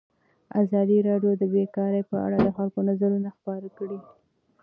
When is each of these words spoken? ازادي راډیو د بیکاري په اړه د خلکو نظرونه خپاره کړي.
ازادي 0.61 0.97
راډیو 1.09 1.31
د 1.37 1.43
بیکاري 1.53 2.01
په 2.09 2.15
اړه 2.25 2.37
د 2.41 2.47
خلکو 2.57 2.79
نظرونه 2.89 3.29
خپاره 3.37 3.67
کړي. 3.77 3.99